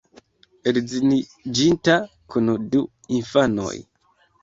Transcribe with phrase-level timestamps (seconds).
[0.71, 1.99] Edziniĝinta
[2.35, 2.85] kun du
[3.23, 3.75] infanoj.